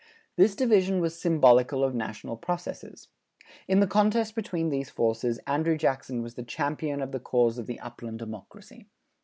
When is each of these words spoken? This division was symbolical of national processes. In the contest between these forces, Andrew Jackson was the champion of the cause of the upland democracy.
This 0.35 0.55
division 0.55 0.99
was 0.99 1.19
symbolical 1.21 1.83
of 1.83 1.93
national 1.93 2.35
processes. 2.35 3.09
In 3.67 3.81
the 3.81 3.85
contest 3.85 4.33
between 4.33 4.69
these 4.71 4.89
forces, 4.89 5.37
Andrew 5.45 5.77
Jackson 5.77 6.23
was 6.23 6.33
the 6.33 6.41
champion 6.41 7.03
of 7.03 7.11
the 7.11 7.19
cause 7.19 7.59
of 7.59 7.67
the 7.67 7.79
upland 7.79 8.17
democracy. 8.17 8.87